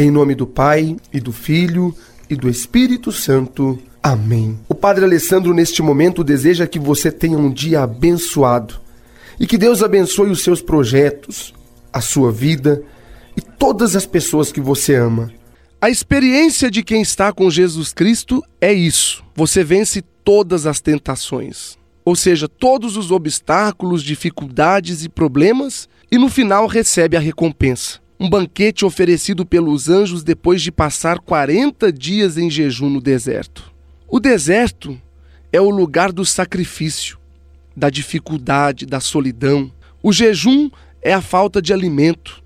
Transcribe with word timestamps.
Em 0.00 0.12
nome 0.12 0.36
do 0.36 0.46
Pai, 0.46 0.96
e 1.12 1.18
do 1.18 1.32
Filho, 1.32 1.92
e 2.30 2.36
do 2.36 2.48
Espírito 2.48 3.10
Santo. 3.10 3.76
Amém. 4.00 4.56
O 4.68 4.74
Padre 4.74 5.04
Alessandro, 5.04 5.52
neste 5.52 5.82
momento, 5.82 6.22
deseja 6.22 6.68
que 6.68 6.78
você 6.78 7.10
tenha 7.10 7.36
um 7.36 7.50
dia 7.50 7.82
abençoado 7.82 8.78
e 9.40 9.46
que 9.46 9.58
Deus 9.58 9.82
abençoe 9.82 10.30
os 10.30 10.44
seus 10.44 10.62
projetos, 10.62 11.52
a 11.92 12.00
sua 12.00 12.30
vida 12.30 12.80
e 13.36 13.40
todas 13.40 13.96
as 13.96 14.06
pessoas 14.06 14.52
que 14.52 14.60
você 14.60 14.94
ama. 14.94 15.32
A 15.80 15.90
experiência 15.90 16.70
de 16.70 16.84
quem 16.84 17.02
está 17.02 17.32
com 17.32 17.50
Jesus 17.50 17.92
Cristo 17.92 18.40
é 18.60 18.72
isso. 18.72 19.24
Você 19.34 19.64
vence 19.64 20.00
todas 20.22 20.64
as 20.64 20.80
tentações, 20.80 21.76
ou 22.04 22.14
seja, 22.14 22.46
todos 22.46 22.96
os 22.96 23.10
obstáculos, 23.10 24.04
dificuldades 24.04 25.02
e 25.02 25.08
problemas, 25.08 25.88
e 26.08 26.16
no 26.16 26.28
final 26.28 26.68
recebe 26.68 27.16
a 27.16 27.20
recompensa. 27.20 27.98
Um 28.20 28.28
banquete 28.28 28.84
oferecido 28.84 29.46
pelos 29.46 29.88
anjos 29.88 30.24
depois 30.24 30.60
de 30.60 30.72
passar 30.72 31.20
40 31.20 31.92
dias 31.92 32.36
em 32.36 32.50
jejum 32.50 32.90
no 32.90 33.00
deserto. 33.00 33.70
O 34.08 34.18
deserto 34.18 35.00
é 35.52 35.60
o 35.60 35.70
lugar 35.70 36.10
do 36.10 36.24
sacrifício, 36.24 37.16
da 37.76 37.88
dificuldade, 37.88 38.86
da 38.86 38.98
solidão. 38.98 39.70
O 40.02 40.12
jejum 40.12 40.68
é 41.00 41.12
a 41.12 41.20
falta 41.20 41.62
de 41.62 41.72
alimento. 41.72 42.42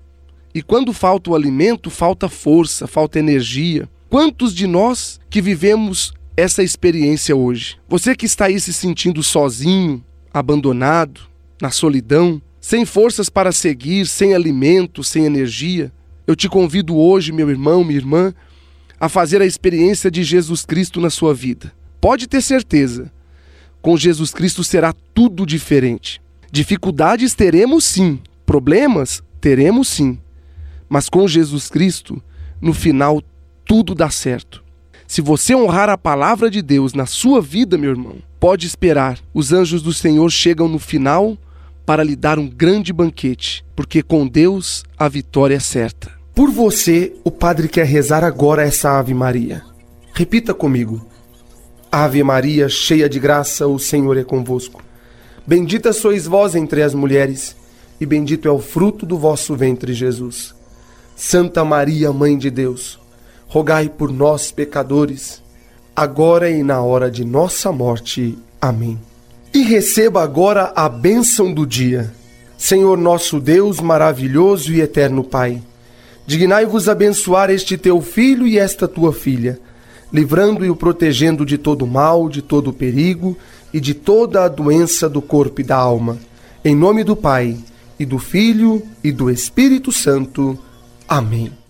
E 0.53 0.61
quando 0.61 0.93
falta 0.93 1.31
o 1.31 1.35
alimento, 1.35 1.89
falta 1.89 2.29
força, 2.29 2.85
falta 2.85 3.17
energia. 3.17 3.89
Quantos 4.09 4.53
de 4.53 4.67
nós 4.67 5.19
que 5.27 5.41
vivemos 5.41 6.13
essa 6.37 6.61
experiência 6.61 7.35
hoje? 7.35 7.77
Você 7.89 8.15
que 8.15 8.27
está 8.27 8.45
aí 8.45 8.59
se 8.59 8.71
sentindo 8.71 9.23
sozinho, 9.23 10.03
abandonado, 10.31 11.21
na 11.59 11.71
solidão, 11.71 12.39
sem 12.63 12.85
forças 12.85 13.27
para 13.27 13.51
seguir, 13.51 14.07
sem 14.07 14.33
alimento, 14.33 15.03
sem 15.03 15.25
energia, 15.25 15.91
eu 16.25 16.33
te 16.33 16.47
convido 16.47 16.95
hoje, 16.95 17.33
meu 17.33 17.49
irmão, 17.49 17.83
minha 17.83 17.99
irmã, 17.99 18.33
a 18.97 19.09
fazer 19.09 19.41
a 19.41 19.45
experiência 19.45 20.09
de 20.09 20.23
Jesus 20.23 20.63
Cristo 20.63 21.01
na 21.01 21.09
sua 21.09 21.33
vida. 21.33 21.73
Pode 21.99 22.25
ter 22.25 22.41
certeza, 22.41 23.11
com 23.81 23.97
Jesus 23.97 24.31
Cristo 24.31 24.63
será 24.63 24.93
tudo 25.13 25.45
diferente. 25.45 26.21
Dificuldades 26.49 27.35
teremos 27.35 27.83
sim, 27.83 28.17
problemas 28.45 29.21
teremos 29.41 29.89
sim, 29.89 30.17
mas 30.87 31.09
com 31.09 31.27
Jesus 31.27 31.69
Cristo, 31.69 32.23
no 32.61 32.73
final, 32.73 33.21
tudo 33.65 33.93
dá 33.93 34.09
certo. 34.09 34.63
Se 35.05 35.19
você 35.19 35.53
honrar 35.53 35.89
a 35.89 35.97
palavra 35.97 36.49
de 36.49 36.61
Deus 36.61 36.93
na 36.93 37.05
sua 37.05 37.41
vida, 37.41 37.77
meu 37.77 37.89
irmão, 37.89 38.19
pode 38.39 38.65
esperar. 38.65 39.19
Os 39.33 39.51
anjos 39.51 39.81
do 39.81 39.91
Senhor 39.91 40.31
chegam 40.31 40.69
no 40.69 40.79
final 40.79 41.37
para 41.85 42.03
lhe 42.03 42.15
dar 42.15 42.39
um 42.39 42.47
grande 42.47 42.93
banquete, 42.93 43.65
porque 43.75 44.01
com 44.01 44.27
Deus 44.27 44.83
a 44.97 45.07
vitória 45.07 45.55
é 45.55 45.59
certa. 45.59 46.11
Por 46.33 46.49
você, 46.49 47.13
o 47.23 47.29
Padre 47.29 47.67
quer 47.67 47.85
rezar 47.85 48.23
agora 48.23 48.63
essa 48.63 48.97
Ave 48.97 49.13
Maria. 49.13 49.61
Repita 50.13 50.53
comigo. 50.53 51.05
Ave 51.91 52.23
Maria, 52.23 52.67
cheia 52.69 53.07
de 53.07 53.19
graça, 53.19 53.67
o 53.67 53.77
Senhor 53.77 54.17
é 54.17 54.23
convosco. 54.23 54.81
Bendita 55.45 55.93
sois 55.93 56.25
vós 56.25 56.55
entre 56.55 56.81
as 56.81 56.93
mulheres, 56.93 57.55
e 57.99 58.05
bendito 58.05 58.47
é 58.47 58.51
o 58.51 58.59
fruto 58.59 59.05
do 59.05 59.17
vosso 59.17 59.55
ventre, 59.55 59.93
Jesus. 59.93 60.55
Santa 61.15 61.63
Maria, 61.63 62.11
Mãe 62.11 62.37
de 62.37 62.49
Deus, 62.49 62.99
rogai 63.47 63.89
por 63.89 64.11
nós, 64.11 64.51
pecadores, 64.51 65.43
agora 65.95 66.49
e 66.49 66.63
na 66.63 66.81
hora 66.81 67.11
de 67.11 67.23
nossa 67.23 67.71
morte. 67.71 68.37
Amém. 68.59 68.99
E 69.53 69.61
receba 69.61 70.23
agora 70.23 70.73
a 70.75 70.89
bênção 70.89 71.53
do 71.53 71.65
dia. 71.65 72.11
Senhor 72.57 72.97
nosso 72.97 73.39
Deus, 73.39 73.79
maravilhoso 73.79 74.73
e 74.73 74.81
eterno 74.81 75.23
Pai, 75.23 75.61
dignai-vos 76.25 76.89
abençoar 76.89 77.51
este 77.51 77.77
teu 77.77 78.01
filho 78.01 78.47
e 78.47 78.57
esta 78.57 78.87
tua 78.87 79.13
filha, 79.13 79.59
livrando 80.11 80.65
e 80.65 80.71
o 80.71 80.75
protegendo 80.75 81.45
de 81.45 81.57
todo 81.57 81.85
mal, 81.85 82.29
de 82.29 82.41
todo 82.41 82.73
perigo 82.73 83.37
e 83.71 83.79
de 83.79 83.93
toda 83.93 84.43
a 84.43 84.47
doença 84.47 85.07
do 85.07 85.21
corpo 85.21 85.61
e 85.61 85.63
da 85.63 85.75
alma. 85.75 86.17
Em 86.65 86.75
nome 86.75 87.03
do 87.03 87.15
Pai, 87.15 87.57
e 87.99 88.05
do 88.05 88.17
Filho, 88.17 88.81
e 89.03 89.11
do 89.11 89.29
Espírito 89.29 89.91
Santo. 89.91 90.57
Amém. 91.07 91.62